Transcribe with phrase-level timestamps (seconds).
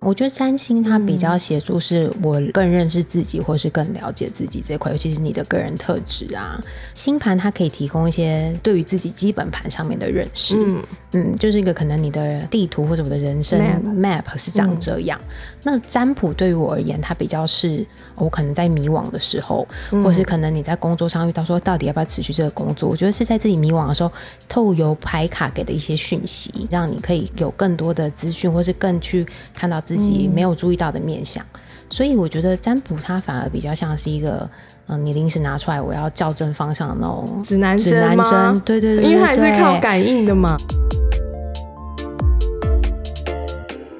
[0.00, 6.58] 我觉得占星它比较协助是我更认识自己，或是更了解自己这块，尤其是你的个人特质啊。
[6.94, 10.82] 星盘它可以提供一些对于自己基本盘上面的认识，嗯
[11.12, 15.20] 嗯，就是一个可能你的地图或者我的人生 map 是长这样。
[15.62, 19.68] 那占卜对于我而言，它比较是我可能在迷惘的时候，
[20.02, 24.10] 或是可能你在工作上遇到说到底要不要持续这个工作，我觉得是在自己迷惘的时候，
[24.48, 29.78] 透由牌卡给的一些讯息，让你可以有更多的资讯，或是更去看到。
[29.90, 31.44] 自己没有注意到的面相，
[31.88, 34.48] 所以我觉得占卜它反而比较像是一个，
[34.86, 38.62] 嗯，你临时拿出来我要校正方向的那种指南针吗？
[38.64, 40.56] 对对对，因为还是靠感应的嘛。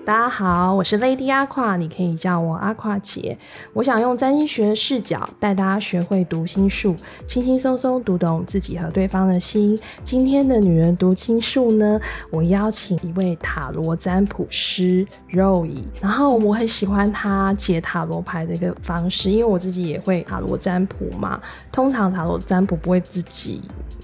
[0.02, 3.36] 大家好，我是 Lady 阿胯，你可以叫我阿胯姐。
[3.74, 9.78] 我想用占星学的视角带大家学会读心术，轻轻松松读懂自己和对方的心。
[10.02, 12.00] 今天的女人读心术呢，
[12.30, 21.38] 我邀请一位塔罗占卜师 Roy，然后我很喜欢他解塔罗牌的一个方式，因为我自己也会塔罗占卜嘛。
[21.70, 23.60] 通常塔罗占卜不会自己。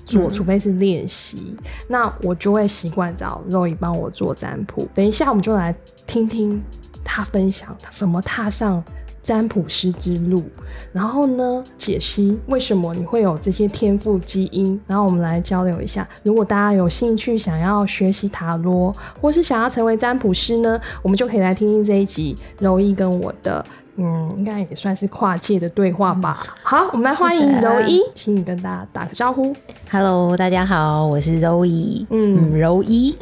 [0.06, 1.54] 做，除非是练习，
[1.88, 4.88] 那我就会习惯找肉 y 帮我做占卜。
[4.94, 5.74] 等一下，我们就来
[6.06, 6.62] 听听
[7.04, 8.82] 他分享他怎么踏上
[9.26, 10.44] 占卜师之路，
[10.92, 14.80] 然后呢，解析为什么你会有这些天赋基因。
[14.86, 16.08] 然后我们来交流一下。
[16.22, 23.66] 如果大家有兴趣想要学习塔罗，或是想要成为占卜师呢，我们就可以来听听这一集柔一跟我的。
[23.98, 26.46] 嗯，应该也算是跨界的对话吧。
[26.62, 29.56] 好，我们来欢迎柔一，请你跟大家打个招呼。
[29.90, 32.06] Hello，大家好，我是柔一。
[32.10, 33.16] 嗯，柔一，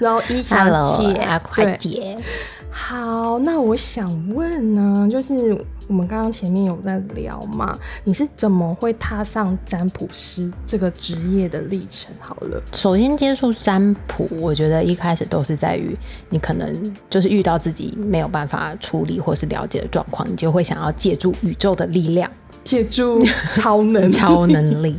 [0.00, 2.18] 柔一小姐，阿快姐。
[2.78, 5.50] 好，那我想问呢，就是
[5.88, 12.14] 我们刚刚前面有在聊嘛，你是怎么会踏上占卜师这个职业的历程？
[12.20, 15.96] 好了，首先接触占卜，我觉得一开始都是在于
[16.28, 22.30] 你可能就是遇到自己没有办法处理或是了解的状况，你就会想要借助宇宙的力量。
[22.66, 24.96] 借助 超能超能力，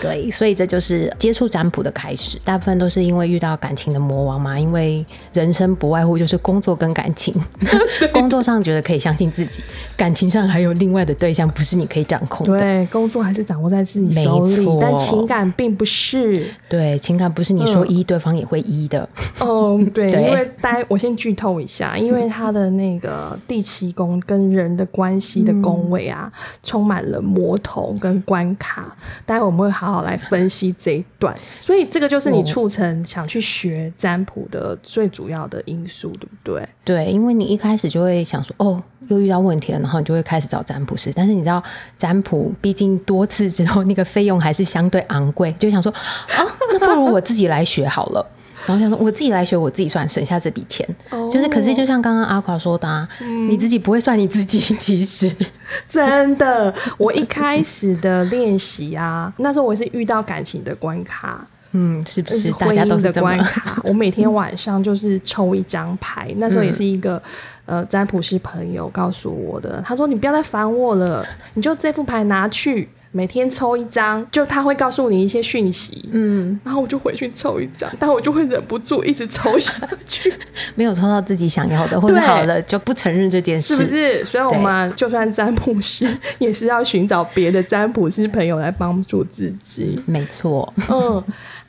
[0.00, 2.38] 对，所以这就是接触占卜的开始。
[2.44, 7.34] 大部分都是因为遇到感情的魔王嘛，因为人生不外乎就是工作跟感情。
[8.14, 9.60] 工作上觉得可以相信自己，
[9.96, 12.56] 感情上还有另外的对象不是你可以掌控的。
[12.56, 16.46] 对，工作还是掌握在自己手里，但情感并不是。
[16.68, 19.08] 对，情感不是你说一，对方也会一的。
[19.40, 26.30] 哦，对， 因为待我先剧透一下，因为他的那个第七宫跟人的关系的宫位啊，
[26.62, 27.07] 充满。
[27.10, 28.96] 了魔头跟关卡，
[29.26, 31.34] 待会我们会好好来分析这一段。
[31.60, 36.68] 所以这个就是你促成想去学占卜的最主要的因素，对不对？
[36.84, 41.12] 对，因为你一开始就会想说，哦，又遇到问题了，然后你就会开始找占卜师。
[41.14, 41.62] 但是你知道，
[41.96, 48.26] 占卜毕竟多次之后，那个费用还是相对昂贵，就想说，啊，那不如我自己来学好了。
[48.66, 50.86] 然后想说，我自己来学，我自己算，省下这笔钱。
[51.32, 53.08] 就是，可是就像刚刚阿垮说的，
[53.48, 55.30] 你自己不会算你自己，其实
[55.88, 56.74] 真的。
[56.96, 62.50] 我一开始的练习啊，那时候我是遇到感情的关卡，嗯，是不是？
[62.52, 63.80] 大家都是关卡。
[63.84, 67.22] 我每天晚上就是抽一张牌，那时候也是一个
[67.66, 72.88] 呃占卜师朋友告诉我的，他说你不要再烦我了，你就这副牌拿去。
[73.10, 79.72] 每天抽一张，就他会告诉你一些讯息，嗯，然后我就回去抽一张，但我就会忍不住一直抽下
[80.06, 80.32] 去，
[80.76, 84.24] 没有抽到自己想要的，或者好了就不承认这件事，是不是？
[84.24, 86.06] 所以我们就算占卜师，
[86.38, 91.22] 也是要寻找别的占卜师朋友来帮助自己，没错，嗯。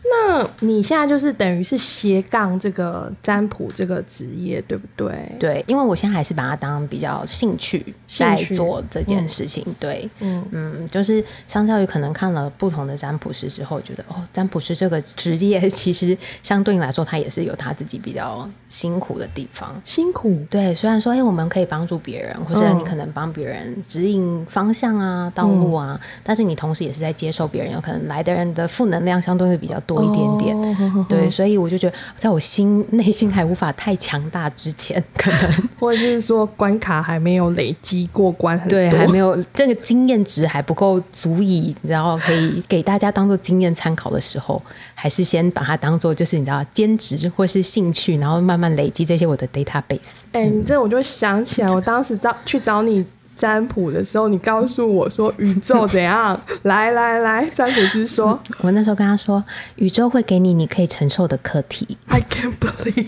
[0.09, 5.31] 那你现在就是等于是斜杠这个占卜这个职业，对不对？
[5.40, 9.64] 对，因为我现在还是把它当比较兴趣在做这件事情。
[9.80, 19.80] 对，嗯嗯，就是相较于可能看了不同的占卜师之后，觉得哦，占卜师这个职业其实相对来说，他也是有他自己比较辛苦的地方。
[19.84, 20.74] 辛苦，对。
[20.74, 29.99] 虽然说，哎，我们可以帮助别人，或者你可能帮别人指引方向啊、道路啊，但是你同时也是在接受别人，有可能来的人的负能量相对会比较多。
[30.04, 44.62] 一点点，对，所以我就觉得，在我心内心还无法太强大之前，可能 或者是说关卡还没有累积过关，对，还没有这个经验值还不够足以，然后可以给大家当做经验参考的时候，
[44.94, 50.23] 还是先把它当做就是你知道兼职或是兴趣，然后慢慢累积这些我的 database。
[50.32, 53.06] 哎，你这我就想起来，我当时找去找你。
[53.40, 56.38] 占卜的时候，你告诉我说宇宙怎样？
[56.64, 59.41] 来来来，占卜师说，我那时候跟他说，
[59.78, 61.97] 宇宙会给你你可以承受的课题。
[62.08, 63.08] I can't believe，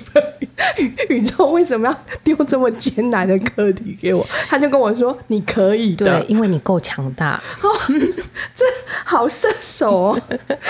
[1.10, 4.26] 宇宙为什么要丢这么艰难的课题给我？
[4.48, 7.42] 他就跟我说，你可以的，因为你够强大。
[8.56, 8.66] 这
[9.04, 10.22] 好射手哦，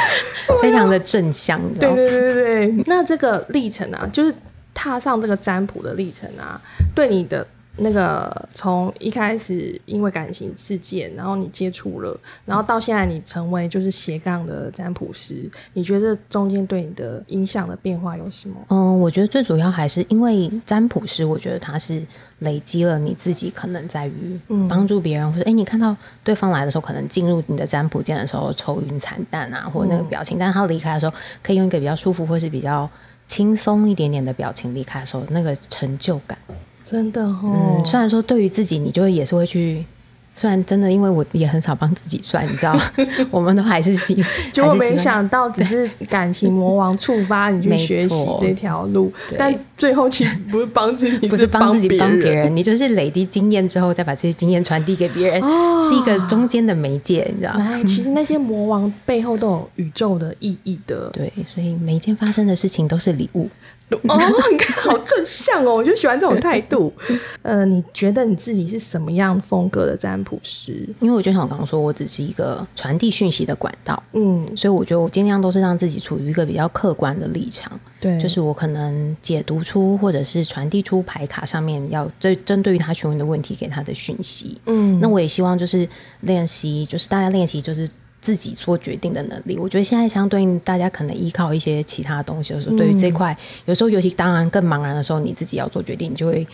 [0.59, 1.61] 非常的正向。
[1.75, 4.33] 对对对对对，那这个历程啊，就是。
[4.73, 6.59] 踏上这个占卜的历程啊，
[6.95, 7.45] 对你的。
[7.83, 18.55] 那个从一开始因为感情事件，然后你接触了，然后到现在你成为就是斜杠的占卜师，你觉得中间对你的影响的变化有什么？
[18.69, 22.05] 嗯，我觉得最主要还是因为占卜师，我觉得他是
[22.39, 24.39] 累积了你自己可能在于
[24.69, 32.87] 帮助别人，或者哎，你看到对方来的时候，可能进入你的占卜间的时候愁云惨淡啊，或者那个表情，但是他离开的时候，可以用一个比较舒服或是比较
[33.27, 36.37] 轻松一点点的表情离开的时候，那个成就感。
[36.83, 39.85] 真的哦，虽然说对于自己，你就会也是会去。
[40.33, 42.79] 虽然真的，因为我也很少帮自己算，你知道，
[43.29, 44.15] 我们都还是喜，
[44.51, 55.41] 结果没想到只是感情魔王触发你去 学习这条路，但最后其实不是帮自己，不是帮自己帮别人，你就是累积经验之后，再把这些经验传递给别人，
[55.81, 57.81] 是一个中间的媒介，你知道吗。
[57.83, 63.49] 其实那些魔王背后都有宇宙的意义的，对，所以每一件发生的事情都是礼物。
[64.07, 64.17] 哦，
[64.49, 66.93] 你看好正向哦，我就喜欢这种态度。
[67.41, 70.87] 呃，你觉得你自己是什么样风格的占卜师？
[71.01, 85.87] 因为我就像我刚刚说，我只是一个传递讯息的管道，嗯，所以我觉得我尽量都是让自己处于一个比较客观的立场，对，就是我可能解读出或者是传递出牌卡上面要针针对于他询问的问题给他的讯息，嗯，那我也希望就是
[86.21, 87.89] 练习，就是大家练习就是。
[88.21, 93.35] 自己做决定的能力，我觉得现在相对应，大家可能依靠一些其他东西的时候，对于这块，
[93.65, 96.47] 有时候尤其当然更茫然的时候，你自己要做决定，你就会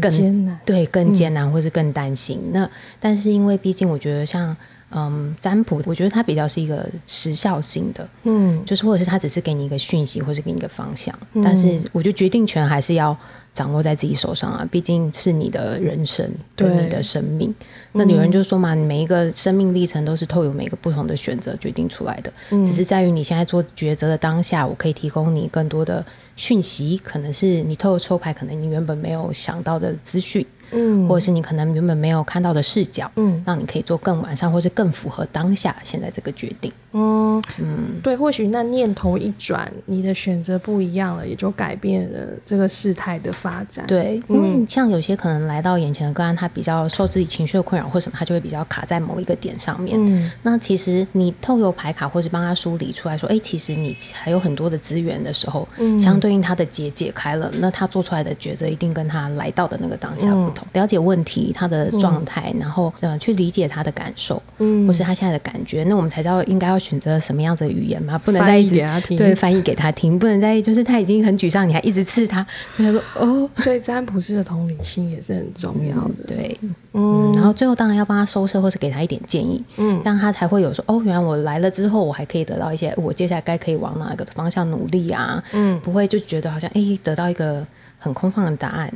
[0.00, 2.40] 更艰难，对，更艰难，或是更担心。
[2.54, 2.66] 那
[2.98, 4.56] 但是因为毕竟，我觉得像。
[4.92, 13.16] 嗯，占卜我觉得它比较是一个时效性的，嗯，就是或者是它只是给你一个讯息，或是给你一个方向，但是我觉得决定权还是要
[13.54, 17.54] 掌握在自己手上啊，毕竟是你的人生，对你的生命。
[17.92, 22.32] 那有人就说嘛，你每一个生命历程都是透过每个不同的选择决定出来的，
[22.64, 26.04] 只是在于你现在做抉择的当下，我可以提供你更多的
[26.36, 30.44] 讯息，可能是你透过抽牌，可能你原本没有想到的资讯。
[30.72, 36.72] 嗯，或者是你可能原本没有看到的视角，嗯，让你可以做更完善，或是更符合当下现在这个决定。
[36.92, 43.86] 嗯嗯，对，或许那念头一转，你的选择不一样了，也就改变了这个事态的发展。
[43.86, 49.96] 对，因为像有些可能来到眼前的个案，他比较受自己情绪的困扰或什么，他就会比较卡在某一个点上面。
[50.04, 60.59] 嗯，那其实你透过牌卡或是帮他梳理出来说，哎，其实你还有很多的资源的时候，嗯，相对应他的结解开了，那他做出来的抉择一定跟他来到的那个当下不同。
[60.72, 72.46] 了解问题，他的状态，然后呃，去理解他的感受，嗯，或是他现在的感觉，那我们才知道应该要选择什么样子的语言嘛，不能再一直对翻译给他听，不能再就是他已经很沮丧，你还一直刺他，
[72.76, 76.58] 他说哦，所以占卜师的同理心也是很重要的，对，
[76.92, 87.66] 嗯，然后最后当然要帮他收摄，或是给他一点建议，嗯，这样他才会有说哦，原来我来了之后，我还可以得到一些，我接下来该可以往哪个方向努力啊，嗯，不会就觉得好像哎，得到一个
[87.98, 88.92] 很空泛的答案。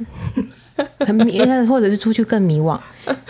[1.00, 2.78] 很迷，或者是出去更迷惘，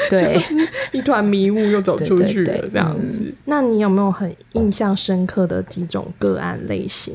[0.08, 0.40] 对，
[0.92, 3.34] 一团迷雾又走出去了这样子。
[3.44, 7.12] 那你有没有很印象深刻的几种个案类型？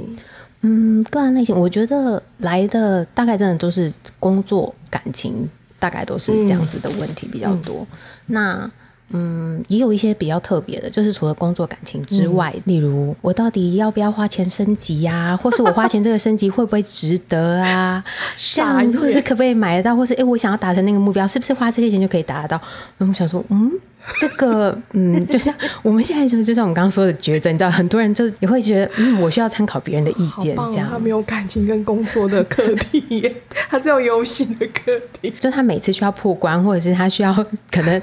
[0.61, 5.49] 嗯，个案类型，我觉得来的大概真的都是工作、感情，
[5.79, 7.87] 大概都是这样子的问题比较多。
[8.27, 8.69] 那
[9.11, 15.35] 嗯，也有一些比较特别的，就是除了工作感情之外，例如我到底要不要花钱升级呀？
[15.41, 18.03] 或是我花钱这个升级会不会值得啊？
[18.53, 19.95] 这样，或是可不可以买得到？
[19.95, 22.61] 或是哎，我想要达成那个目标，是不是花这些钱就可以达得到？
[22.99, 23.71] 我想说，嗯，
[24.19, 30.87] 这个，嗯，就像我们现在就就像我们刚刚说的抉择，你知道，很多人就也会觉得，嗯，我需要参考别人的意见，这样。
[30.89, 33.33] 他没有感情跟工作的课题，
[33.69, 35.33] 他只有游戏的课题。
[35.39, 37.33] 就他每次需要破关，或者是他需要
[37.71, 38.01] 可能。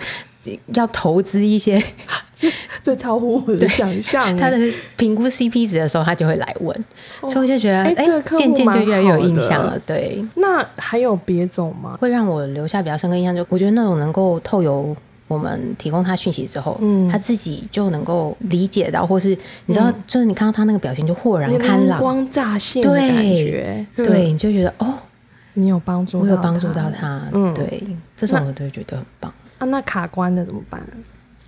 [0.74, 1.82] 要投资一些，
[2.82, 4.36] 这超乎我的想象。
[4.36, 4.56] 他的
[4.96, 6.84] 评估 CP 值的时候，他就会来问，
[7.22, 9.78] 所以我就觉得，哎，渐渐就越来越有印象了。
[9.86, 11.96] 对，那还有别种吗？
[12.00, 14.94] 会让我留下比较深刻印象，就我觉得那种能够透由
[15.28, 19.36] 我们提供他讯息之后，嗯，他自己就能够理解到，或是
[19.66, 24.94] 你知道，就是你看到他那个表情就豁然开朗、光乍现的感觉，对，你就觉得哦，
[25.54, 27.82] 你有帮助，我有帮助到他，嗯，对，
[28.16, 29.32] 这种我都觉得很棒。
[29.58, 30.80] 啊，那卡关的怎么办？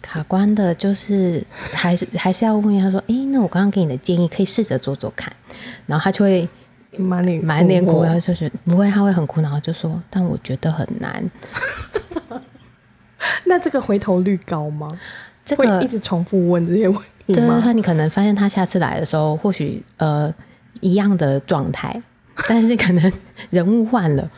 [0.01, 5.31] 卡关的就是还是 还是要问他说：“哎，那我刚刚给你的建议，可以试着做做看。”
[5.87, 6.49] 然后他就会
[6.97, 11.31] 满脸满脸苦，然后就是不会，他会很苦恼，就说：“但我觉得很难。
[13.45, 14.89] ”那这个回头率高吗？
[15.45, 17.61] 这个一直重复问这些问题吗？
[17.63, 20.33] 他你可能发现他下次来的时候，或许呃
[20.81, 22.01] 一样的状态，
[22.49, 23.13] 但是可能
[23.51, 24.31] 人物换了，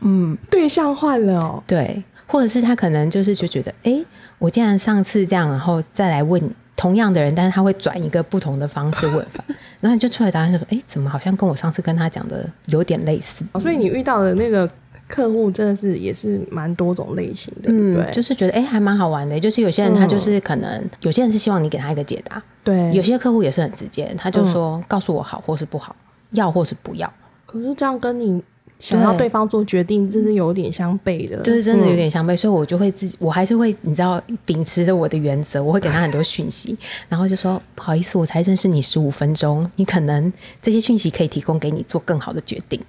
[0.00, 2.02] 嗯，对象换了哦，对。
[2.26, 4.04] 或者是他可能就是就觉得，哎，
[4.38, 6.42] 我既然上次这样，然后再来问
[6.74, 9.42] 同样的人，但是他会转一个不同的方式问法，
[9.80, 14.68] 然后你就出来答案就说：“哎，怎么好像跟我上次跟他讲的有点类似？”所以你遇到的那个
[15.08, 19.38] 客户真的是也是蛮多种类型的，对，就是觉得哎还蛮好玩的。
[19.38, 25.94] 就是有些人他就是可能有些人是希望你给他一个解答，对，有些客户也是很直接，他就说告诉我好或是不好，
[26.32, 27.10] 要或是不要。
[27.46, 28.42] 可是这样跟你。
[28.78, 29.26] 想要对。
[29.28, 36.78] 方做决定，这是有点相悖的，就是真的有点相悖，所以我就会自己，我还是会，你知道，秉持着我的原则，我会给他很多讯息，
[37.08, 42.80] 然后就说不好意思，我才认识你十五分钟，你可能这些讯息可以提供给你做更好的决定，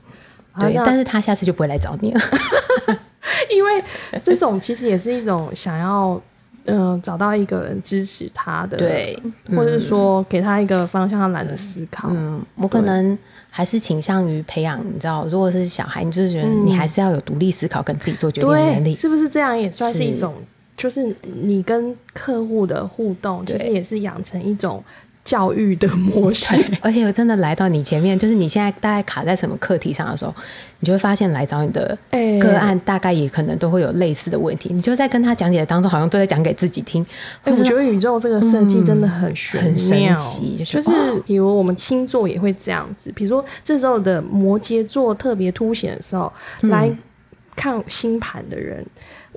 [0.60, 2.22] 对，但是他下次就不会来找你了，
[3.52, 3.84] 因为
[4.24, 6.22] 这种其实也是一种想要。
[6.68, 9.18] 嗯，找到一个人支持他的，对，
[9.56, 12.10] 或者是说给他一个方向，他懒得思考。
[12.12, 13.18] 嗯，我可能
[13.50, 20.36] 还是倾向于培养，你知道，如果是小孩，你就是觉得你还是要有独立思考跟自己做决定的能力，是不是这样也算是一种？
[20.76, 24.84] 就是你跟客户的互动，其实也是养成一种。
[25.28, 30.34] 教育的模式， 而且我真的来到你前面，就是你现在大概卡在什么课题上的时候，
[30.80, 31.98] 你就会发现来找你的
[32.42, 34.70] 个案，大概也可能都会有类似的问题。
[34.72, 37.06] 你就在跟他讲解的当中，好像都在讲给自己听。
[37.44, 40.90] 我觉得宇宙这个设计真的很玄很神奇，就是
[41.26, 46.32] 比如我们星座也会这样子，比如说这时候的摩羯座特别凸显的时候，
[46.62, 46.90] 来
[47.54, 48.86] 看星盘的人。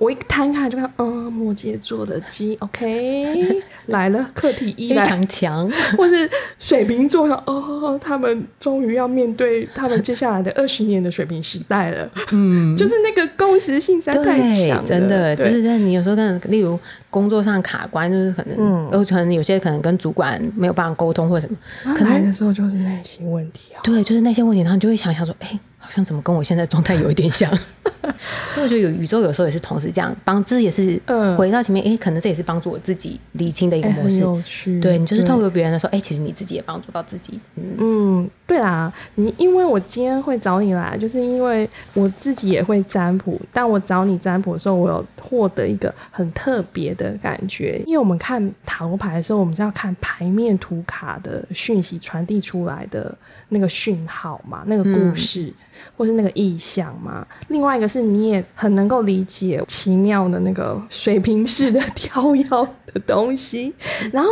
[0.01, 6.27] 我一摊开就看，嗯，摩羯座的鸡，OK， 来了，课题一非常强， 或是
[6.57, 16.79] 水瓶座的，哦，他们终于要面对他们接下来的 二十年的水平时代了，嗯，就是那个共识性在太强，真的，就是在你有时候跟，例如
[17.11, 25.59] 工作上卡关，就是可能，嗯，有可能有些可能跟主管没有办法沟通或者什么，可能的时候就是那些问题啊，对，就是那些问题，然后你就会想想说，哎。
[25.81, 27.49] 好像怎么跟我现在状态有一点像，
[28.53, 31.01] 所以我觉得有宇宙有时候也是同时这样帮，这也是
[31.35, 34.07] 回到前面，哎，可能这也是帮助我自己理清的一个模
[34.45, 34.79] 式。
[34.79, 37.39] 对你就是透过别人的时候，哎，其实你自己也帮助到自己。
[37.55, 53.15] 嗯，对啦，你因为我今天会找你来，就是因为我自己也会占卜，但我找你占卜的时候，我有获得一个很特别的感觉，因为我们看塔罗牌的时候，我们是要看牌面图卡的讯息传递出来的
[53.51, 55.53] 那个讯号嘛，那个故事。
[55.97, 62.43] 或是那个意象嘛，另外一个是你也很能够理解奇妙的那个水平式的跳跃
[62.85, 63.73] 的东西，
[64.13, 64.29] 然后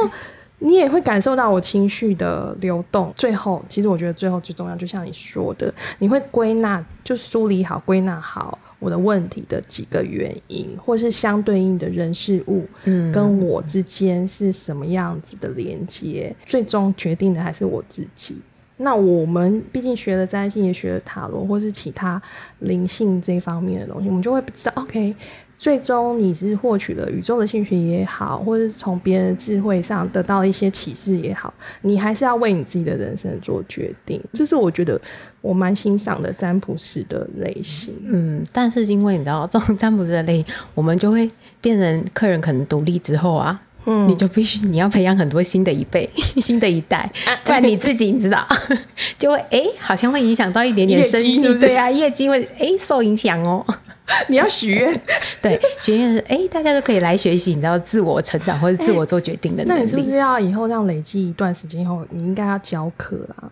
[0.60, 3.12] 你也会感受到我情绪的流动。
[3.16, 18.40] 最后，其实我觉得最后最重要，就像你说的，你会归纳，就梳理好、归纳好我的问题的几个原因，或是相对应的人事物，嗯，跟我之间是什么样子的连接，最终决定的还是我自己。
[18.82, 22.22] 那我们毕竟学了占星，也学了塔罗，或是其他
[22.60, 25.14] 灵性这方面的东西，我们就会知道，OK，
[25.58, 34.22] 最终你是获取了宇宙的兴趣也好，或者是从别人的智慧上得到一些启示也好，你还是要为你自己的人生做决定。
[34.32, 35.00] 这是我觉得
[35.42, 37.94] 我蛮欣赏的占卜师的类型。
[38.06, 43.62] 嗯，但是因为你知道，这种占卜师的类型，我们就会变成客人可能独立之后啊。
[43.86, 46.10] 你就必须你要培养很多新的一辈、
[46.42, 47.10] 新的一代，
[47.44, 48.48] 不然你自己你知道
[49.18, 53.66] 就会哎，好像会影响到一点点生计，对啊，业绩会哎受影响哦。
[54.28, 55.02] 你要许愿，
[55.42, 59.80] 对，许愿是哎，大家都可以来学习，你知道自我成长或者自我做决定的能力。
[59.80, 63.52] 那你是不是要以后这样累积一段时间以后，你应该要教课啦？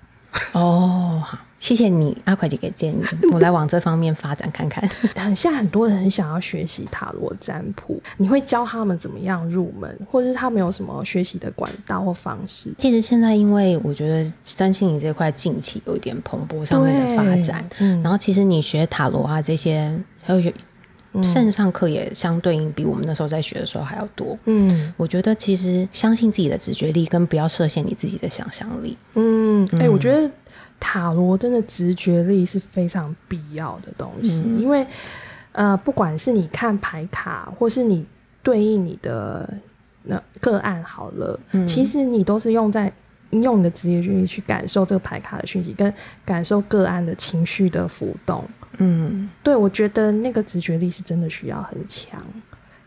[0.53, 1.37] 哦，好。
[1.59, 3.01] 谢谢你，阿快姐给建议，
[3.33, 4.87] 我来往这方面发展看看。
[5.15, 12.71] 很像很多人很想要学习塔罗占卜，你会教他们怎么样入门，或者是他们有什么学习的管道或方式？
[12.77, 19.91] 其实现在，因为我觉得三星你这块近期有一点蓬勃上面的发展，嗯然后其实你学塔罗啊这些，
[20.23, 24.37] 还有线上课也相对应比我们那时候在学的时候还要多。
[24.45, 28.95] 嗯，我觉得其实相信自己的直觉力，跟不要设限你自己的想象力。
[29.15, 30.29] 嗯，哎，我觉得。
[30.79, 34.85] 塔罗真的直觉力是非常必要的东西，因为
[35.51, 38.05] 呃，不管是你看牌卡，或是你
[38.43, 39.51] 对应你的
[40.03, 42.91] 那个案好了，其实你都是用在
[43.31, 45.91] 用你的职业力去感受这个牌卡的讯息，跟
[46.23, 48.47] 感受个案的情绪的浮动。
[48.77, 52.21] 嗯，对，我觉得那个直觉力是真的需要很强，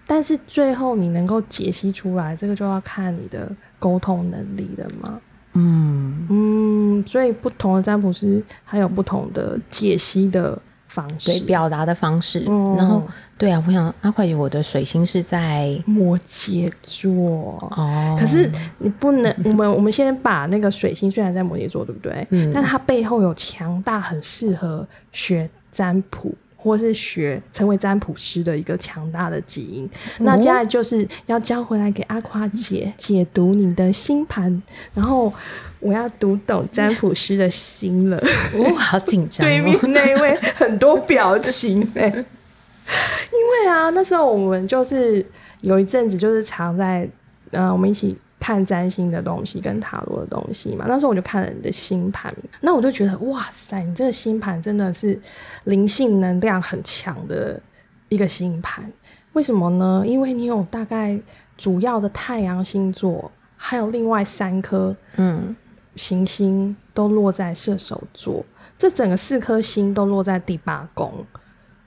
[0.06, 5.20] 但是最后你能够解析出来，这个就要看你的沟通能力了嘛。
[5.54, 10.56] 嗯嗯，所以不同的占卜师还有不同的解析的
[10.88, 12.40] 方式，对表达的方式。
[12.76, 13.02] 然后，
[13.38, 18.16] 对啊，我想阿快姐，我的水星是在摩羯座哦。
[18.18, 22.26] 可是你不能，我们我们先把那个水星虽然在摩羯座，对不对？
[22.30, 22.50] 嗯。
[22.52, 26.34] 但它背后有强大、很适合学占卜。
[26.62, 29.88] 或是学成为占卜师的一个强大的基因。
[30.18, 34.62] 那接下来就是要交回来给阿夸姐解读你的星盘，
[34.94, 35.32] 然后
[35.78, 38.18] 我要读懂占卜师的心了。
[38.54, 45.24] 哦，好紧张、 对面那位很多表情哎、 因为啊，那时候我们就是
[45.62, 47.08] 有一阵子就是常在
[47.52, 50.86] 呃，我们一起看占星的东西跟塔罗的东西嘛。
[50.88, 55.20] 那时候我就看了你的星盘，那我就觉得哇塞，你这个星盘真的是
[55.64, 57.60] 灵性能量很强的
[58.08, 58.90] 一个星盘。
[59.34, 60.02] 为什么呢？
[60.04, 61.16] 因为你有大概
[61.56, 65.54] 主要的太阳星座，还有另外三颗嗯
[65.94, 68.44] 行星都落在射手座，
[68.78, 71.24] 这整个四颗星都落在第八宫。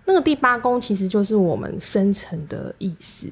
[0.05, 3.27] 那个第八宫其实就是我们深层的意思，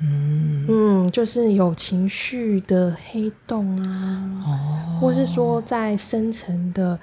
[0.00, 1.06] 嗯。
[1.12, 6.98] 就是有情绪的黑洞啊，哦，或是说在深层的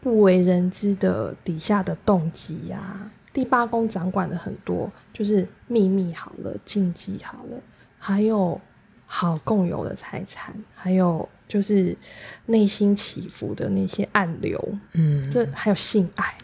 [0.00, 7.56] 不为人知的底下的动机呀、第八宫掌管的很多，就是秘密好了，禁忌好了，
[7.98, 8.60] 还有
[9.06, 11.96] 好共有的财产，还有就是
[12.46, 14.60] 内心起伏的那些暗流，
[14.92, 15.22] 嗯。
[15.30, 16.36] 这还有性爱，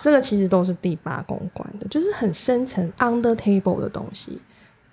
[0.00, 4.40] 这个其实都是第八宫管的，就是很深层 under table 的东西，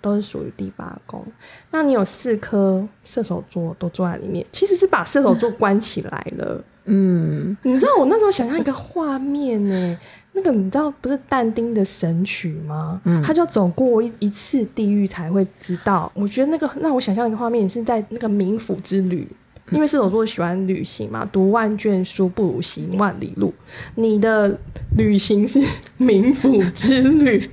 [0.06, 1.24] 都是属于第八宫。
[1.72, 6.64] 那你有四颗射手座都坐在里面，其实是把射手座关起来了。
[6.84, 9.98] 嗯你知道我那时候想象一个画面呢，
[10.34, 13.00] 那个你知道不是但丁的神曲吗？
[13.04, 16.10] 嗯他就走过一一次地狱才会知道。
[16.14, 19.26] 我觉得那个让我想象一个画面是在那个冥府之旅。
[19.72, 23.52] 因为射手座喜欢旅行嘛，读万卷书不如行万里路。
[23.96, 24.56] 你的
[24.96, 25.60] 旅行是
[25.98, 27.50] 冥府之旅，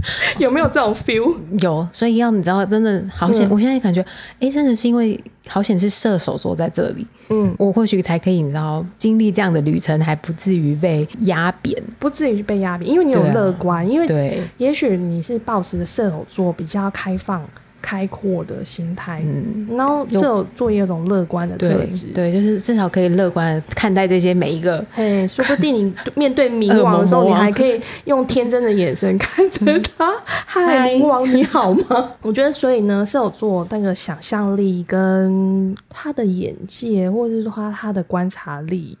[0.38, 1.34] 有没有这种 feel？
[1.60, 3.46] 有，所以要你知道，真的好险！
[3.48, 4.04] 嗯我现在感觉，
[4.40, 11.82] 哎，真的是因为好险是射手座在这里，嗯，我或许才可以，你知道，经历这样的旅程，还不至于被压扁。
[11.98, 17.42] 不至于被压扁，因为你有乐观，因为对，也许你是抱持的射手座比较开放、
[17.86, 22.06] 开阔的心态，嗯，然后射手座也有种乐观的特质。
[22.12, 24.84] 对，就是至少可以乐观地看待这些每一个。
[24.90, 30.20] 嘿，说不定你 面对冥王的时候，你还可以用天真的眼神看着他。
[30.24, 32.10] 嗨，嗨冥王你好吗？
[32.22, 38.98] 我觉得，所以呢，射手座那个想象力跟他的眼界，或者是说他他的观察力，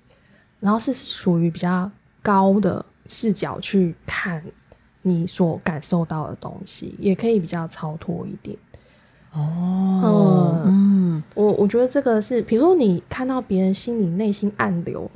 [0.60, 1.90] 然后是属于比较
[2.22, 4.40] 高的视角去看
[5.02, 8.56] 你所感受到的东西，也可以比较超脱一点。
[9.36, 15.10] 哦，嗯，我我觉得这个是，比如说你看到别人心里内心暗流，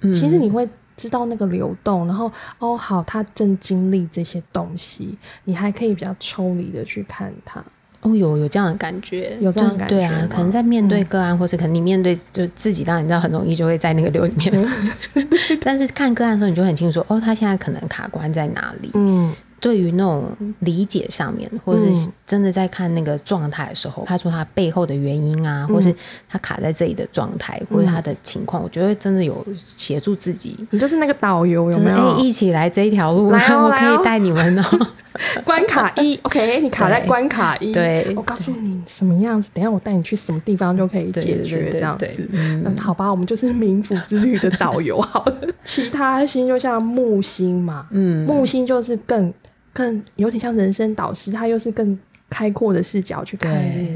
[0.00, 7.62] 嗯其实你会知道那个流动，然后哦好，他正经历这些东西，你还可以比较抽离的去看他。
[8.02, 14.68] 哦，有有这样的感觉，有这样的就是对啊感觉，可能在面对个案，或是可能你面对就自己，当然你知道很容易就会在那个流里面，
[15.60, 18.90] 但是看个案的时候，你就很清楚哦，他现在可能卡关在哪里。
[18.94, 19.32] 嗯。
[19.58, 25.94] 对于那种理解上面，或是嗯真的在看那个状态的时候，看出他背后的原因啊，或是
[26.28, 32.18] 他卡在这里的状态，或者他的情况，我觉得真的有协助自己，你就是那个导游有就是哎、没有？
[32.18, 34.88] 一起来这一条路，来哦我可以带你们哦。
[35.44, 42.06] 关卡一，OK，你卡在关卡一，对我告诉你什么样子，等下我带你去什么地方就可以解决这样子。
[42.32, 45.40] 嗯嗯，好吧，我们就是冥府之旅的导游好了。
[45.64, 49.32] 其他星就像木星嘛，嗯木星就是更
[49.72, 53.52] 更有点像人生导师，他又是更开阔的视角去看，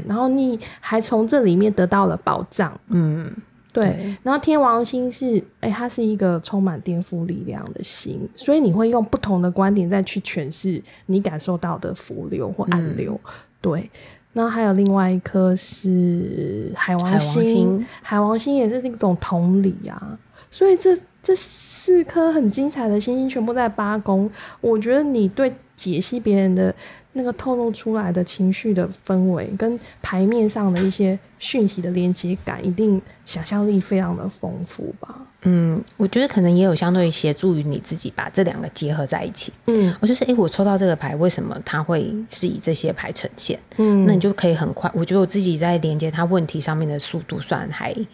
[0.07, 2.71] 然后你还从这里面得到了保障。
[2.87, 3.31] 嗯，
[3.73, 13.19] 对，对然后天王星是，哎、它是一个充满颠覆力量的星，所以你会用不同的观点再去诠释你感受到的浮流或暗流。
[13.59, 13.89] 对，
[14.33, 20.17] 然后还有另外一颗是海王星海王星也是一种同理啊。
[20.49, 26.73] 所以这这四颗很精彩的星星全部在八宫，我觉得你对解析别人的
[27.13, 35.15] 那个透露出来的情绪的氛围，跟牌面上的一些讯息的连接感，一定想象力非常的丰富吧。
[35.43, 39.51] 嗯，我觉得可能也有相对协助于你自己把这两个结合在一起。
[39.65, 43.59] 嗯我就是，诶，我抽到这个牌，为什么它会是以这些牌呈现？
[43.77, 44.91] 嗯，那你就可以很快。
[44.93, 48.05] 我觉得我自己在连接它问题上面的速度算还哦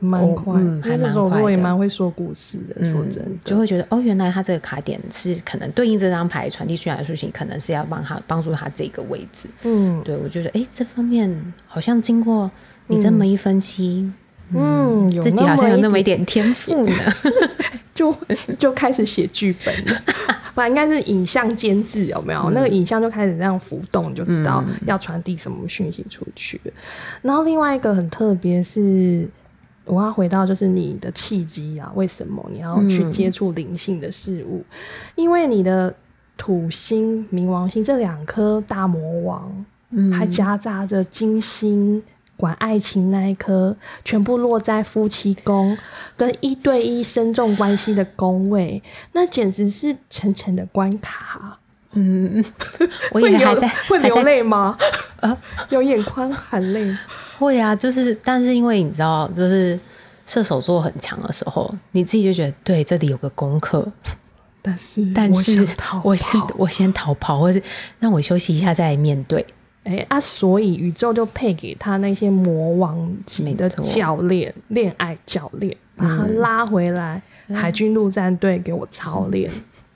[0.00, 9.48] 蛮快，嗯还蛮快的我也蛮会说故事的，说嗯真的，就会觉得哦，原来他这个卡点是可能对应这张牌传递出来的事情，可能是要帮他帮助他这个位置。
[9.64, 12.50] 嗯对我觉得，诶，这方面好像经过
[12.86, 14.10] 你这么一分析，
[14.54, 16.94] 嗯，有自己好像有那么一点点天赋呢。
[17.96, 18.14] 就
[18.58, 20.02] 就开始写剧本了。
[20.54, 22.50] 不然应该是影像监制有没有？
[22.50, 26.60] 那个影像就开始这样浮动，你就知道要传递什么讯息出去。
[27.22, 29.26] 然后另外一个很特别是，
[29.86, 34.64] 我要回到就是你的契机啊，为什么你要去接触灵性的事物？
[35.14, 35.94] 因为你的
[36.36, 42.02] 土星、冥王星这两颗大魔王，嗯，还夹杂着金星
[42.36, 45.78] 管爱情那一颗，全部落在夫妻宫
[46.16, 51.60] 跟一对一深重关系的宫位，那简直是层层的关卡。
[51.98, 52.44] 嗯，
[53.10, 54.76] 我也还在 会流泪吗？
[55.20, 55.36] 啊，
[55.70, 56.94] 有眼眶含泪？
[57.38, 59.78] 会啊，就是，但是因为你知道，就是
[60.26, 63.90] 射手座很强的时候，你自己就觉得对这里有个功课，
[64.60, 65.66] 但是但是
[66.04, 67.62] 我先我先逃跑，或是
[67.98, 69.44] 让我休息一下再来面对。
[69.84, 77.22] 哎啊，所以宇宙就配给他那些魔王级的教练，恋爱教练，把他拉回来，
[77.54, 79.48] 海军陆战队给我操练。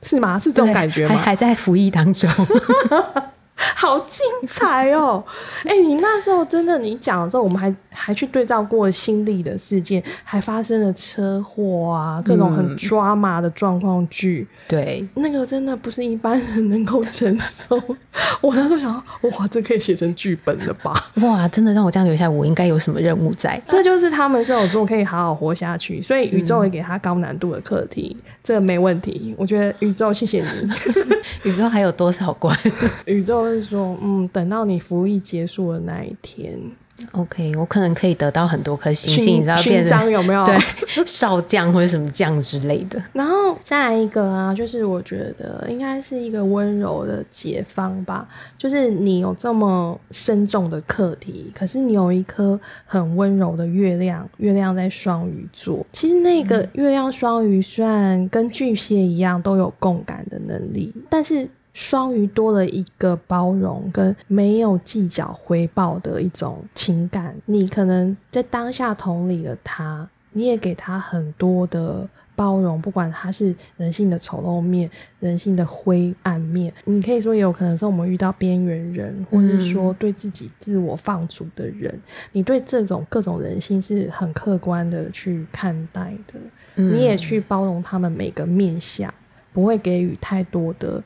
[0.02, 0.38] 是吗？
[0.38, 1.14] 是这种感觉吗？
[1.14, 2.30] 还还在服役当中。
[3.76, 5.22] 好精彩哦！
[5.64, 14.46] 哎，你那时候真的，你讲的时候，我们还还去对照过心理的事件，还发生了车祸啊，各种很抓马的状况剧。
[14.66, 17.76] 对，那个真的不是一般人能够承受。
[18.40, 20.94] 我那时候想，哇，这可以写成剧本了吧？
[21.16, 23.60] 哇，真的让我这样留下，我应该有什么任务在？
[23.66, 29.34] 这就是他们射手座可以好好活下去，所以宇宙也给他高难度的课题，这没问题。
[29.36, 30.70] 我觉得宇宙，谢谢你。
[31.42, 32.56] 宇宙还有多少关？
[33.04, 33.49] 宇宙。
[33.50, 36.58] 是说，嗯，等到你服役结束的那一天
[37.12, 40.44] ，OK，我可能可以得到很多颗星星，你知道，勋章有没有？
[40.44, 40.58] 对，
[41.06, 43.02] 少将或者什么将之类的。
[43.14, 48.28] 然后再一个啊，就是我觉得应该是一个温柔的解放吧。
[48.58, 55.86] 就是你有这么深重的课题，可是你有一颗很温柔的月亮，月亮在双鱼座。
[55.92, 61.48] 其实那个月亮双鱼虽然跟巨蟹一样都有共感的能力，但是。
[61.80, 74.90] 双鱼多了一个包容跟没有计较回报的一种情感，你可能在当下同理了他，你也给他很多的包容，不管他是人性的丑陋面、
[75.20, 81.98] 人性的灰暗面，你可以说也有可能是我们遇到边缘人，或者说对自己自我放逐的人，
[82.32, 86.38] 你对这种各种人性是很客观的去看待的，
[86.74, 89.12] 你也去包容他们每个面相，
[89.54, 91.02] 不会给予太多的。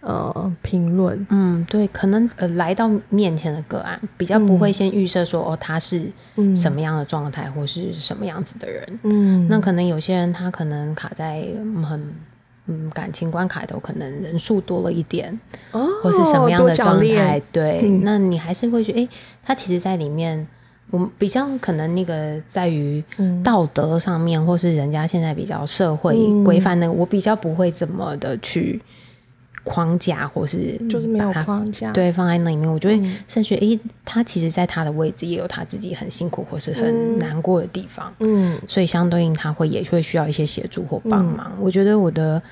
[0.00, 6.10] 呃，评论，嗯，对，可能呃，来到面前的个案，比较不会先预设说，哦，他是
[6.56, 11.44] 什么样的状态，或是什么样子的人，嗯，那可能有些人他可能卡在
[11.84, 12.14] 很
[12.66, 15.38] 嗯感情关卡头，可能人数多了一点，
[15.72, 19.08] 哦，或是什么样的状态，对，那你还是会觉得，哎，
[19.42, 20.46] 他其实在里面，
[20.90, 23.04] 我们比较可能那个在于
[23.44, 28.80] 道德上面，或是人家现在比较社会规范的，我比较不会怎么的去。
[29.64, 32.94] 框架，或是就是没有框架，对，放在那里面，我觉得
[33.28, 41.52] 甚至诶，他其实在他的位置也有他自己很辛苦或是很难过的地方，嗯，所以相对应他会也会需要一些协助或帮忙。
[41.60, 42.42] 我觉得我的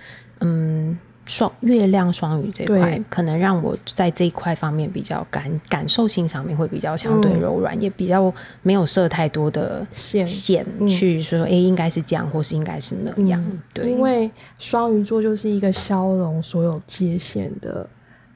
[0.41, 0.99] 嗯。
[1.29, 13.45] 双月亮双鱼这块，可能让我在这一块方面比较感感受性上面会比较相对柔软，也比较没有设太多的线线去说，哎，应该是这样，或是应该是那样。
[13.75, 17.87] 对，因为双鱼座就是一个消融所有界限的，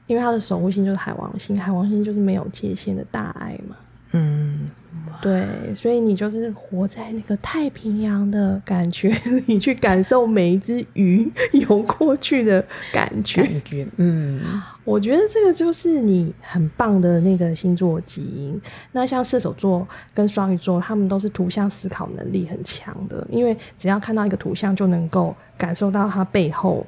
[0.05, 3.75] 因为它的守护星就是海王星，海王星就是没有界限的大爱嘛。
[4.13, 4.71] 嗯。
[5.21, 9.07] 对，所以你就是活在那个太平洋的感觉
[9.47, 13.41] 里， 去感受每一只鱼游过去的感觉。
[13.41, 14.41] 感觉，嗯，
[14.83, 18.59] 我觉得这个就是你很棒的那个星座基因。
[18.91, 26.85] 那像射手座跟双鱼座，他们都是图像思考能力很强的，因为只要看到一个图像，就能够感受到它背后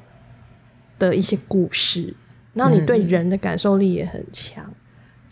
[0.98, 2.12] 的一些故事。
[2.52, 4.62] 那你对人的感受力也很强，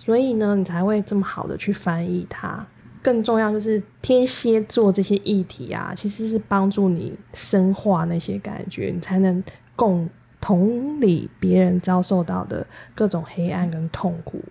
[0.05, 2.67] 所以呢，你才会这么好的去翻译它。
[3.03, 9.43] 更重要就是天蝎座这些议题啊，其实是帮助你深化那些感觉，你才能
[9.75, 10.07] 共
[10.43, 14.43] 同理别人遭受到的各种黑暗跟痛苦。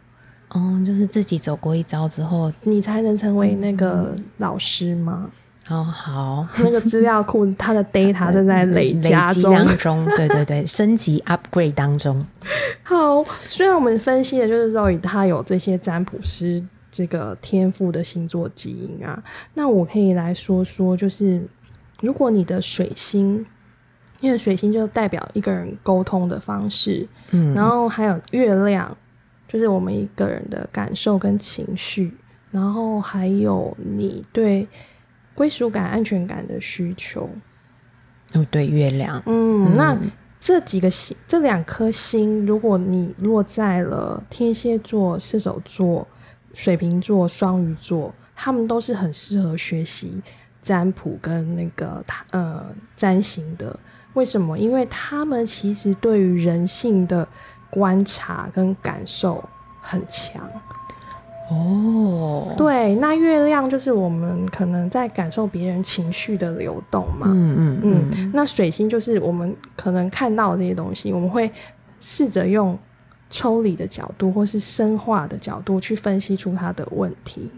[0.49, 5.29] 哦，就是自己走过一遭之后，你才能成为那个老师吗？
[5.69, 9.56] 哦，好，那个资料库它的 data 正在累加中，
[10.17, 12.19] 对对对， 升级 upgrade 当中。
[12.84, 16.63] 好，虽然我们分析的就是说，他有这些占卜师。
[16.95, 19.19] 这个天赋的星座基因啊，
[19.56, 21.43] 那我可以来说说，就是
[22.02, 23.43] 如果你的水星，
[24.19, 28.95] 因为水星就代表一个人沟通的方式，嗯，然后还有月亮，
[29.47, 32.15] 就是我们一个人的感受跟情绪，
[32.52, 34.67] 然后还有你对
[35.36, 37.30] 归属感、安全感的需求。
[38.36, 39.98] 哦，对，月亮，嗯，那
[40.39, 46.08] 这几个星，这两颗星，如果你落在了天蝎座、射手座。
[46.56, 50.22] 水瓶座、双鱼座，他们都是很适合学习
[50.62, 52.63] 占卜跟那个呃
[52.96, 53.76] 占星的，
[54.13, 54.56] 为什么？
[54.56, 57.28] 因为他们其实对于人性的
[57.72, 59.43] 观察跟感受
[59.82, 60.48] 很强。
[61.53, 67.27] 哦，对，那月亮就是我们可能在感受别人情绪的流动嘛。
[67.29, 71.51] 嗯嗯嗯，那水星就是我们可能看到这些东西，我们会
[71.99, 72.77] 试着用
[73.29, 77.51] 抽离的角度或是深化的角度去分析出它的问题。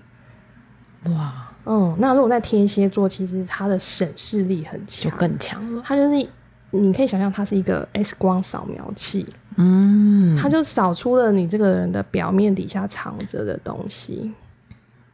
[1.05, 5.81] 哇，嗯，那如果在天蝎座，其实它的审视力很强就，更强了。
[5.85, 6.27] 它就是
[6.71, 9.25] 你可以想象它是一个 X 光扫描器，
[9.55, 14.31] 嗯，他就扫出了你这个人的表面底下藏着的东西，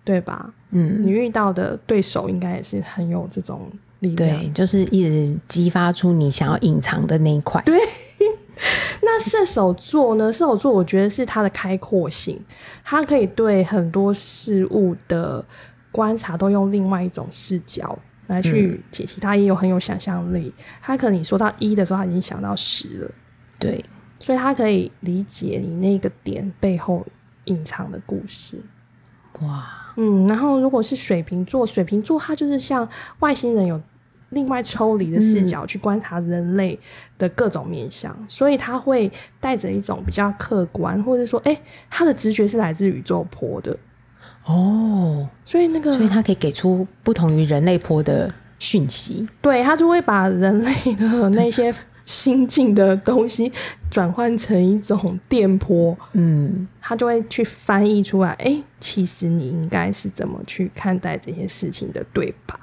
[0.03, 0.53] 对吧？
[0.71, 4.39] 嗯，你遇到的对手应该也是很有这种力量。
[4.39, 7.61] 对，就是一直激发出你想要隐藏的那一块。
[7.63, 7.77] 对
[9.03, 10.31] 那射手座呢？
[10.31, 12.39] 射手座我觉得是他的开阔性，
[12.83, 15.43] 他可以对很多事物的
[15.91, 20.53] 观察都用另外一种视角来去解析，他也有很有想象力。
[20.81, 23.11] 他可能你说到一的时候，他已经想到十了，
[23.59, 23.83] 对，
[24.21, 27.05] 所以他可以理解你那个点背后
[27.45, 28.57] 隐藏的故事。
[29.41, 32.87] 哇，嗯，然后如果是水瓶座，水瓶座他就是像
[33.19, 33.81] 外星人有
[34.29, 36.79] 另外抽离的视角去观察人类
[37.17, 43.75] 的各种面相，所以他会带着一种比较客观，或者说，哎，他的直觉是来自宇宙波的，
[44.45, 49.27] 哦，所以那个所以他可以给出不同于人类波的讯息。
[49.41, 51.73] 对他就会把人类的那些
[52.11, 53.49] 心境的东西
[53.89, 62.59] 转换成一种电波，嗯，他就会去翻译出来，哎，其实你应该是怎么去看待这些事情的，对吧？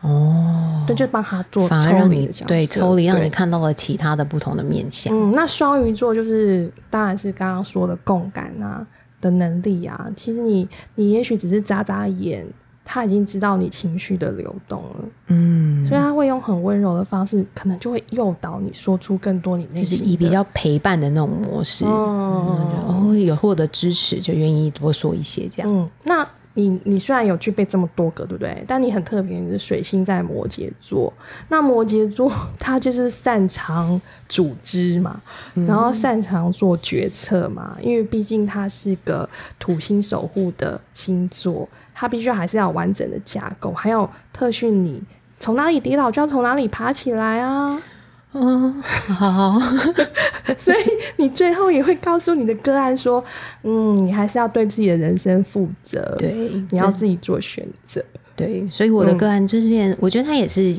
[0.00, 5.14] 哦，对，就帮他做抽离对抽离，让对你看到了其他的不同的面相。
[5.14, 8.84] 嗯，那双鱼座就是当然是刚刚说的共感啊
[9.20, 10.10] 的能力啊。
[10.16, 12.44] 其实你你也许只是眨眨眼，
[12.84, 14.94] 他已经知道你情绪的流动了，
[15.28, 22.68] 嗯，所以他会用很温柔的方式，可能就会诱导你说出更多你内心就是以比较陪伴的那种模式，哦。
[22.88, 25.70] 哦，有获得支持就愿意多说一些这样。
[25.72, 28.64] 嗯，那你你虽然有具备这么多个，对不对？
[28.66, 31.12] 但你很特别，你的水星在摩羯座。
[31.48, 35.20] 那摩羯座他就是擅长组织嘛，
[35.54, 45.02] 然后擅长做决策嘛，因为毕竟他是个土星守护的星座，他必须还是要有完整的架构，还有特训你
[45.38, 47.80] 从哪里跌倒就要从哪里爬起来啊。
[48.34, 49.60] 嗯，好，
[50.56, 50.78] 所以
[51.16, 53.22] 你最后也会告诉你的个案说，
[53.62, 56.32] 嗯，你还是要对自己的人生负责，对，
[56.70, 58.02] 你要自己做选择。
[58.34, 60.74] 对，所以我的个案这边，我觉得他也是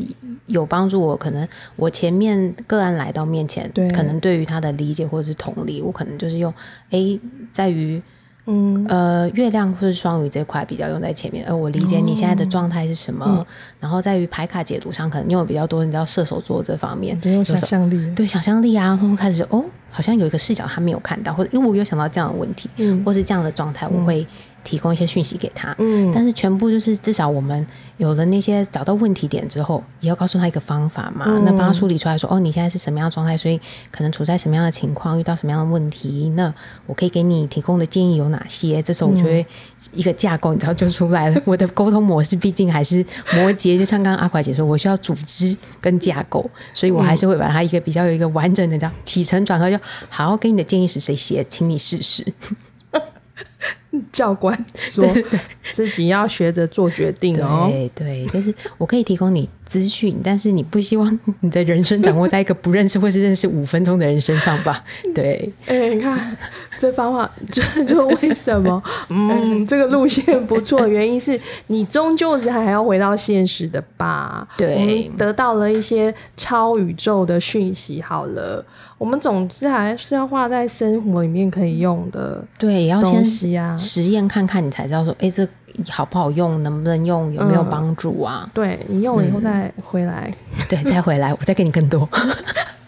[0.47, 1.15] 有帮助我。
[1.15, 6.51] 可能我前面个案来到面前，对可能对于他的理解或者是同理，我可能就是用
[6.89, 7.19] 诶，
[7.53, 8.01] 在于
[8.45, 13.25] 嗯呃月亮或是双鱼这块比较用在前面，呃我理解你现在的状态是什么。
[13.29, 13.45] 嗯
[13.79, 18.15] 然后在于牌卡解读上，可能你有比较多，你知道射手座这方面，没有想象力。
[18.15, 24.25] 对想象力啊，会开始哦，好像有一个视角他没有看到，或者因为我有想到这样的问题，嗯或是这样的状态，我会
[24.63, 25.75] 提供一些讯息给他。
[25.79, 27.65] 嗯但是全部就是至少我们
[27.97, 33.59] 有了那些找到问题点之后，也要告诉他一个方法嘛，嗯那帮他梳理出来说，哦，你现在是什么样的状态，所以
[33.91, 36.53] 可能处在什么样的情况，遇到什么样的问题，那
[36.85, 38.81] 我可以给你提供的建议有哪些？
[38.81, 39.45] 这时候我就会
[39.91, 41.41] 一个架构，你知道 就出来了。
[41.45, 49.77] 我的沟通模式毕竟还是摩羯，就像刚刚阿快姐说，我需要组织跟架构，所以我还是会把它一个比较有一个完整的这样起承转合，就
[50.09, 52.25] 好给你的建议是谁写，请你试试。
[54.13, 55.05] 教官说
[55.73, 57.67] 自己要学着做决定哦。
[57.69, 64.83] 对对，就是我可以提供你资讯，但是你不希望你的人生掌握在一个不认识或是认识五分钟的人身上吧？
[65.15, 66.37] 对，哎、你看
[66.77, 68.81] 这方法， 就就为什么？
[69.09, 74.47] 嗯，这个路线不错，原因是你终究是还要回到现实的吧？
[74.55, 77.99] 对我们得到了一些超宇宙的讯息。
[77.99, 78.63] 好了，
[79.03, 83.21] 我们总之还是要画在生活里面可以用的对，也要先。
[83.77, 85.45] 实验看看，你才知道说，哎，这
[85.89, 88.49] 好不好用，能不能用，有没有嗯帮助啊？
[88.53, 90.31] 对你用了以后再回来，
[90.69, 92.07] 对，再回来我再给你更多。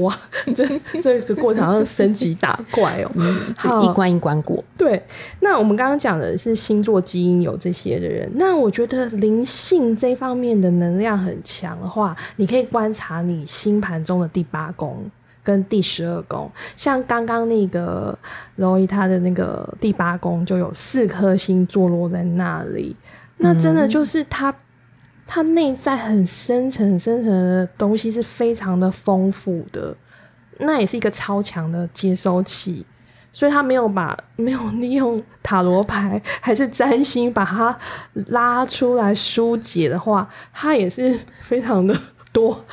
[0.00, 0.16] 哇，
[0.54, 0.66] 这
[1.02, 3.10] 这个过程好像升级打怪哦。
[3.58, 4.62] 就一关一关过。
[4.76, 5.02] 对，
[5.40, 15.04] 那我们刚刚讲的是星座基因有这些的人，那我觉得灵性这方面的能量很强的话，你可以观察你星盘中的第八宫
[15.42, 18.16] 跟第十二宫，像刚刚那个
[18.56, 22.96] 柔伊他的那个第八宫就有四颗星坐落在那里，
[23.38, 24.54] 那真的就是他。
[25.32, 29.96] 他内在很深层、很深层的东西是非常的丰富的，
[30.58, 32.84] 那也是一个超强的接收器。
[33.30, 37.78] 所以他没有把没有利用塔罗牌还是占星把它
[38.26, 41.96] 拉出来疏解的话，他也是非常的
[42.32, 42.64] 多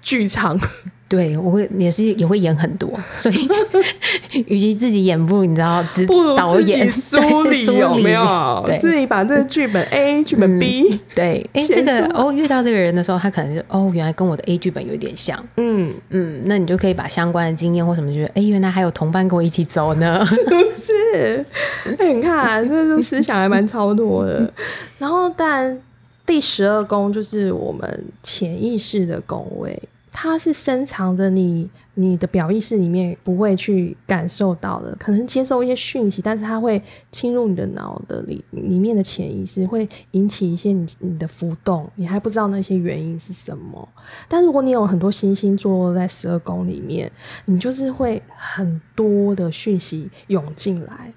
[0.00, 0.56] 剧场。
[1.06, 3.48] 对，我会也是也会演很多，所以
[4.48, 8.62] 与其自己演，不如你知道，不如导演梳理有没有？
[8.66, 21.44] 对，自己把这个剧本 A、剧本 B，对，哎，这个哦，遇到这个人的时候，他可能就哦，原来跟我的 A 剧本有点像，嗯嗯，那你就可以把相关的经验或什么，觉得哎，原来还有同伴跟我一起走呢，是不是？
[21.98, 24.52] 哎，你看，这就思想还蛮超多的。
[24.98, 25.78] 然后，但
[26.26, 29.80] 第十二宫就是我们潜意识的宫位。
[30.16, 43.86] 它是深藏着你你的表意识里面不会去感受到的，可能接受一些讯息，但是它会侵入你的脑的里里面的潜意识，会引起一些你你的浮动，你还不知道那些原因是什么。
[44.28, 47.10] 但如果你有很多星星坐落在十二宫里面，
[47.46, 51.12] 你就是会很多的讯息涌进来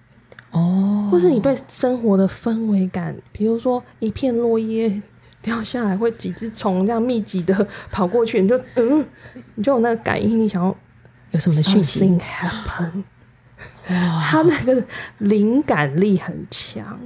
[0.49, 5.01] 哦，或是你对生活的氛围感，比如说一片落叶。
[5.47, 9.05] 掉下来会几只虫这样密集的跑过去，你就嗯，
[9.55, 10.75] 你就有那个感应，你想要
[11.31, 12.19] 有什么讯息？
[13.87, 14.83] 他那个
[15.19, 16.99] 灵感力很强，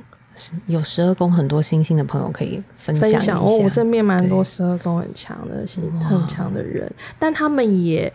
[0.66, 3.38] 有十二宫很多星星的朋友可以分享分享。
[3.38, 8.12] 哦，我身边蛮多十二宫很强的星很强的人，但他们也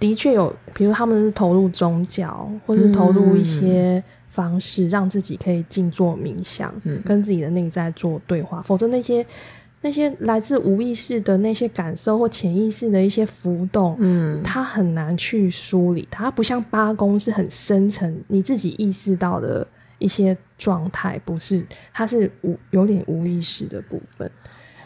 [0.00, 4.02] 的确有，比如他们是投入宗教，或是投入一些。
[4.36, 6.70] 方式让自己可以静坐冥想，
[7.02, 8.60] 跟自己的内在做对话。
[8.60, 9.24] 否则，那些
[9.80, 16.06] 那些来自无意识的那些感受或潜意识的一些浮动，嗯，它很难去梳理。
[16.10, 19.66] 它不像八宫是很深层，你自己意识到的
[19.98, 24.30] 一些状态，不是，它是无有点无意识的部分。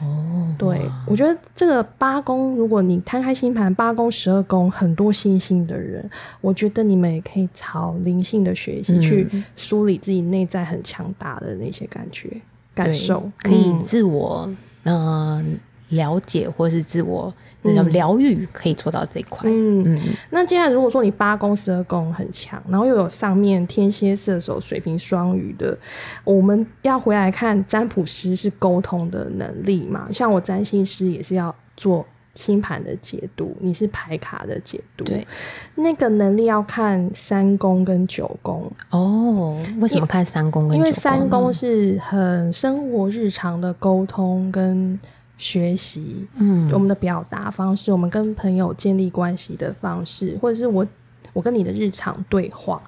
[0.00, 6.08] 哦，对，我觉得这个八宫，如果你摊开星盘，八宫十二宫很多星星的人，
[6.40, 12.40] 我觉得你们也可以朝灵性的学习去梳理自己内在很强大的那些感觉
[12.74, 14.50] 感受，可以自我
[14.84, 15.60] 嗯
[15.90, 17.32] 了解或是自我。
[17.62, 19.40] 那种疗愈可以做到这一块。
[19.44, 19.98] 嗯嗯。
[20.30, 25.76] 那接下来，如果说你八宫十二宫很强，然后又有上面天蝎、射手、水瓶、双鱼的，
[26.24, 30.08] 我们要回来看占卜师是沟通的能力嘛？
[30.10, 32.02] 像我占星师也是要做
[32.34, 35.04] 星盘的解读，你是牌卡的解读。
[35.04, 35.26] 对。
[35.74, 38.72] 那个能力要看三宫跟九宫。
[38.88, 39.62] 哦。
[39.80, 40.78] 为什么看三宫跟？
[40.78, 44.98] 因为三宫是很生活日常的沟通跟。
[45.40, 50.86] 学习，嗯，我们的表达方式，我们跟朋友建立关系的方式，或者是我
[51.32, 52.80] 我跟你的日常对话。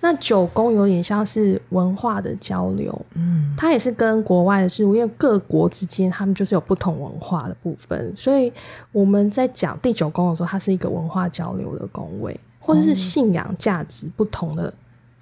[0.00, 8.52] 那九宫有点像是文化的交流，嗯，它也是跟国外的事物，因为各国之间他们就是有不同文化的部分，所以
[8.92, 14.72] 我们在讲第九宫的时候，它是一个文化交流的宫位，或者是信仰价值不同的。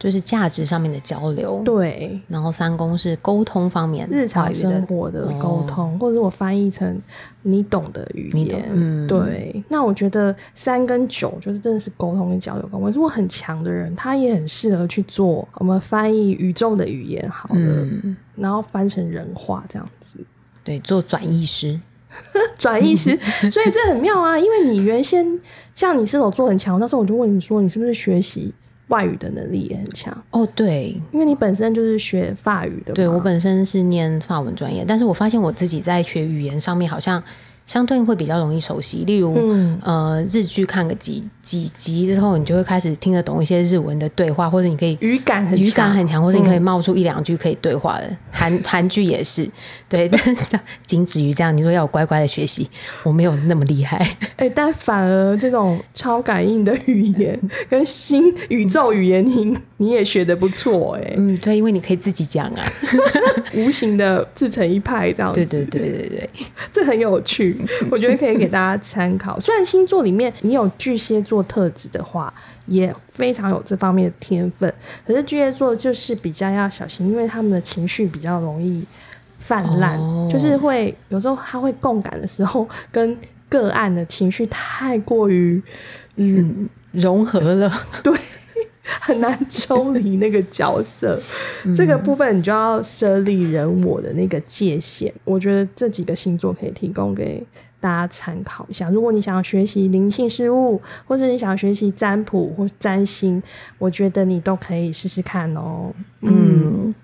[0.04, 2.20] 就是价值上面的交流，对。
[2.28, 7.00] 然后三宫是沟通方面，日常生活的沟通，或者我翻译成
[7.40, 9.64] 你懂的语言，嗯，对。
[9.70, 17.86] 那我觉得三跟九就是真的是沟通跟交流我，如果很强的人，他也很适合去做我们翻译宇宙的语言，好的，
[18.36, 20.18] 然后翻成人话这样子，
[20.62, 21.80] 对，做转译师，
[22.58, 23.18] 转译师，
[23.50, 25.40] 所以这很妙啊，因为你原先
[25.74, 28.52] 像你射手座很强，那时候我就问你说，你是不是学习？
[28.88, 30.16] 外语的能力也很强。
[30.30, 37.22] 哦，对，因为你本身就是学法语的，对我本身是念法文专业，但是我发现我自己在学语言上面好像。
[37.66, 39.34] 相对应会比较容易熟悉，例如，
[39.82, 48.16] 呃，日剧看个几几集之后，你就会开始听得懂一些日文的对话，或者你可以语感很语感很强，或者你可以冒出一两句可以对话的。
[48.30, 49.48] 韩韩剧也是，
[50.08, 50.18] 对，
[50.86, 51.56] 仅止于这样。
[51.56, 52.68] 你说要我乖乖的学习，
[53.02, 53.96] 我没有那么厉害。
[54.36, 62.64] 哎，但反而这种超感应的语言跟新宇宙语言，你你也学的不错，哎，嗯，对，因为你可以自己讲啊，
[63.54, 65.44] 无形的自成一派这样子。
[65.46, 66.30] 对对对对对，
[66.72, 67.56] 这很有趣。
[67.90, 69.38] 我觉得可以给大家参考。
[69.38, 72.32] 虽然星座里面你有巨蟹座特质的话，
[72.66, 74.72] 也非常有这方面的天分，
[75.06, 78.84] 可是巨蟹座就是比较要小心，因为他们的情绪比较容易
[79.44, 79.98] 泛滥，
[80.30, 83.16] 就是会有时候他会共感的时候，跟
[83.48, 85.62] 个案的情绪太过于
[86.16, 87.70] 嗯融合了，
[88.02, 88.12] 对。
[89.00, 91.18] 很难抽离那个角色，
[91.74, 95.12] 这个部分你就要设立人我的那个界限。
[95.24, 97.42] 我觉得这几个星座可以提供给
[97.80, 98.90] 大家参考一下。
[98.90, 103.42] 如果你想要学习灵性事物，或者你想要学习占卜或占星，
[103.78, 105.90] 我觉得你都可以试试看哦。
[106.20, 106.94] 嗯，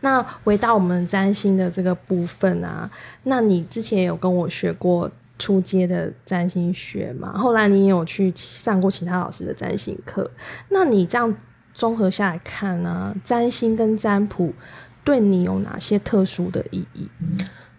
[0.00, 2.90] 那回到我们占星的这个部分啊，
[3.22, 5.10] 那你之前有跟我学过？
[5.42, 10.30] 初阶的占星学嘛，后来你也有去上过其他老师的占星课。
[10.68, 11.34] 那你这样
[11.72, 14.52] 综合下来看呢，占星跟占卜
[15.02, 17.08] 对你有哪些特殊的意义？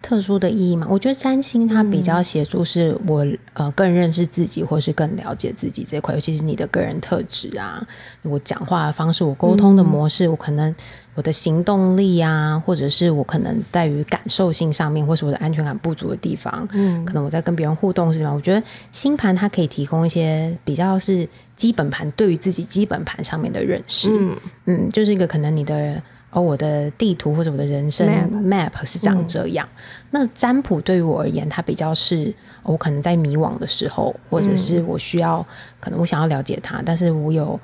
[0.02, 0.86] 特殊的意义嘛？
[0.90, 3.24] 我觉得占星它比较协助是我
[3.54, 7.86] 呃更认识自己，或是更了解自己这块，尤其是你的个人特质啊，
[8.22, 10.74] 我讲话的方式，我沟通的模式，我可能
[11.14, 18.34] 我的行动力啊，或者是我可能在于感受性上面，或是我的安全感不足的地方，嗯，可能我在跟别人互动是什么？
[18.34, 21.26] 我觉得星盘它可以提供一些比较是
[21.56, 24.36] 基本盘对于自己基本盘上面的认识，嗯
[24.66, 26.02] 嗯，就是一个可能你的。
[26.32, 29.68] 而我的地图或者我的人生 map 是长这样。
[30.10, 35.46] 那占卜对于我而言，它比较是我可能在迷惘的时候，或者是我需要，
[35.78, 37.60] 可能我想要了解它，但是我有。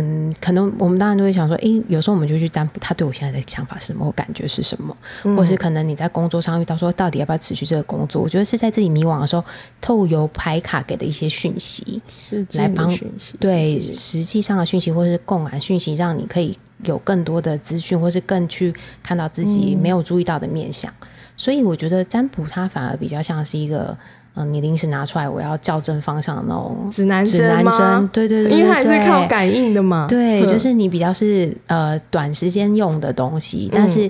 [0.00, 4.96] 嗯，可能我们当然都会想说，诶，有时候我们就去占卜，他对我现在的想法是什么，我感觉是什么，
[5.36, 8.22] 或是可能你在工作上遇到说，到底要不要持续这个工作？
[8.22, 9.44] 我觉得是在自己迷惘的时候，
[9.80, 12.96] 透由牌卡给的一些讯息，是来帮
[13.40, 20.92] 对实际上的讯息，或是共感讯息，让你可以有更多的资讯，或是更去看到自己没有注意到的面相。
[21.36, 23.96] 所以我觉得占卜它反而比较像是一个。
[24.40, 27.38] 嗯，你临时拿出来，我要校正方向的那种指南针
[27.76, 30.06] 针，对对对，因为还是靠感应的嘛。
[30.08, 34.08] 对，就是你比较是呃短时间用的东西，但是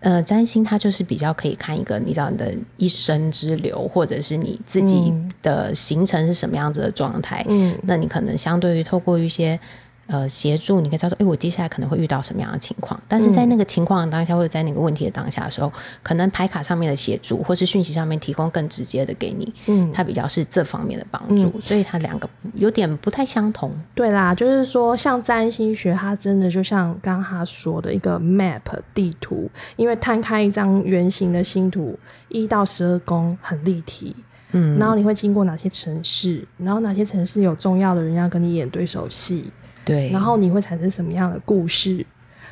[0.00, 7.46] 呃占星它就是比较可以看一个你知道你的一生之流，或者是你自己的行程是什么样子的状态。
[7.48, 9.60] 嗯，那你可能相对于透过一些。
[10.08, 12.98] 呃，协助你可以知道说，哎，我接下来可能会遇到什么样的情况？
[13.06, 15.70] 但是在那个情况当下，或者在那个问题的当下的时候，
[16.02, 23.70] 可能牌卡上面的协助，或是讯息上面提供更直接的给你，嗯，它比较是这方面的帮助，所以它两个有点不太相同。
[23.94, 28.62] 对啦，就是说，像占星学，它真的就像刚刚他说的一个 map
[28.94, 31.98] 地图，因为摊开一张圆形的星图，
[32.28, 34.16] 一到十二宫很立体，
[34.52, 39.52] 嗯，然后你会经过哪些城市，然后哪些城市有重要的人要跟你演对手戏。
[39.88, 42.04] 对，然后你会产生什么样的故事？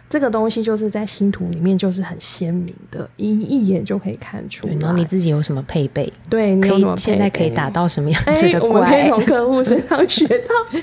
[0.09, 4.67] 这个东西就是在星图里面就是很鲜明的，一一眼就可以看出。
[4.81, 6.11] 然后你自己有什么配备？
[6.31, 8.69] 对，可以现在可以打到什么样子的怪？
[8.69, 10.81] 我们可以从客户身上学到。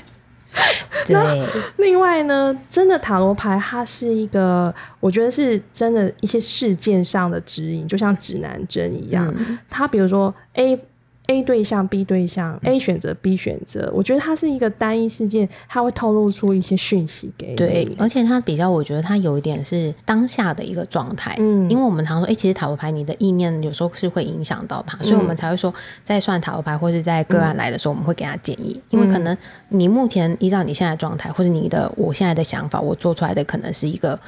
[1.04, 1.46] 对，
[1.78, 9.34] 另外呢，真的塔罗牌它是一个，我觉得是真的一些事件上的指引，就像指南针一样。
[9.68, 10.78] 它比如说 A。
[11.26, 17.56] A 对象、B 对象，A 选择、B 选择，我觉得它是一个单一事件，它会透露出一些讯息给你。
[17.56, 21.34] 对，而且它比较，我觉得它有一点是当下的一个状态。
[21.38, 25.72] 嗯，因为我们常说，哎，其实塔罗牌你的意念有时候是会影响到它，所以我们才会说，
[26.04, 29.34] 在算塔罗牌或者在个案来的时候，我们会给他建议，因为可能
[29.70, 34.20] 你目前依照你现在状态，或者你的我现在的想法，我做出来的可能是一个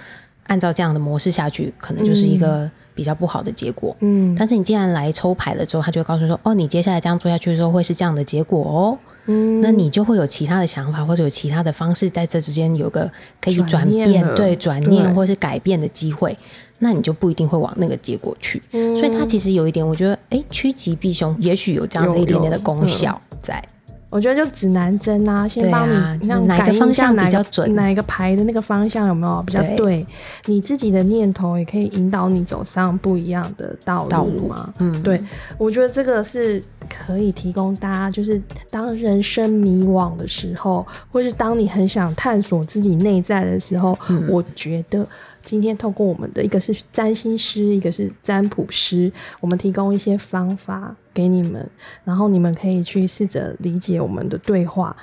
[0.46, 2.70] 按照这样的模式下去，可能就是一个。
[2.96, 16.34] 比较不好的结果，嗯，但是你既然来抽牌了之后，他就会告诉说，哦，你接下来这样做下去的时候会是这样的结果哦，嗯，那你就会有其他的想法或者有其他的方式在这之间有个可以转变，对，转念或是改变的机会，
[16.78, 23.62] 那你就不一定会往那个结果去，所以它其实有一点，我觉得，哎，趋吉避凶，也许有这样子一点点的功效在。
[24.08, 30.06] 我觉得就指南针啊，先帮你让哪个方向比较准，哪个牌的那个方向有没有比较对？
[30.46, 34.72] 你自己的念头也可以引导你走上不一样的道路嘛。
[34.78, 35.22] 嗯，对，
[35.58, 38.40] 我觉得这个是可以提供大家，就是
[38.70, 43.98] 当人生迷惘的时候，或是当你很想探索自己内在的时候，
[44.28, 45.06] 我觉得。
[45.44, 51.66] 今天透过我们的一个是占星师，一个是占卜师，我们提供一些方法给你们，
[52.04, 54.94] 然后你们可以去试着理解我们的对话，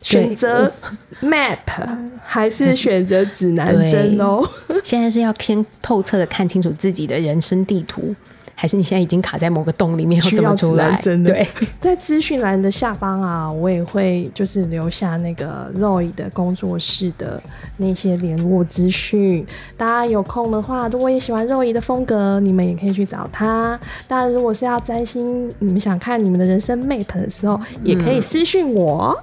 [0.00, 0.72] 选择
[1.20, 1.58] map
[2.24, 4.42] 还是选择指南针哦。
[4.82, 8.14] 现在是要先透彻的看清楚自己的人生地图。
[8.60, 11.00] 还是你现在已经卡在某个洞里面，要怎么出来？
[11.02, 11.48] 对，
[11.80, 17.42] 在资讯栏的下方啊，我也会就是留下那个 Roy 的工作室的
[17.78, 19.46] 那些联络资讯。
[19.78, 23.80] 大家有空的话，如果也喜欢 Roy 的风格，你们也可以去找他。
[24.06, 29.18] 当然，如果是要占星，你们想看你们的人生 map 的时候，也可以私讯我，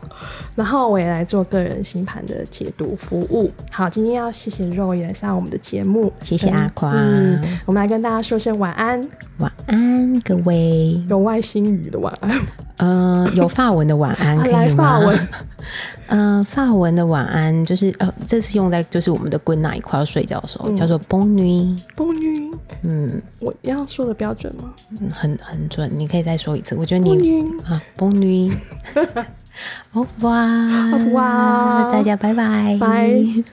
[0.55, 3.51] 然后我也来做个人星盘的解读服务。
[3.71, 6.91] 好，今天要谢谢 Roy 来上我们的节目，谢谢阿宽。
[6.95, 7.39] 嗯。
[7.67, 9.07] 我们来跟大家说声晚安。
[9.37, 11.01] 晚安，各位。
[11.09, 12.41] 有外星语的晚安，
[12.77, 14.99] 呃，有法文的晚安， 可以吗？
[16.07, 22.53] 呃，法文的晚安就是呃，这次用在就是我们的 good night 快要睡觉的时候，叫做 bonne nuit，bonne nuit。
[22.83, 24.73] 嗯，我要说的标准吗？
[25.01, 26.75] 嗯，很很准，你可以再说一次。
[26.75, 28.53] 我觉得你啊，bonne nuit。
[29.93, 33.43] revoir，au revoir，大家拜拜，拜。